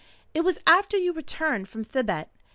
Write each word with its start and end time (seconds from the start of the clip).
"It 0.33 0.41
was 0.43 0.57
after 0.65 0.97
you 0.97 1.13
returned 1.13 1.69
from 1.69 1.83
Thibet. 1.83 2.29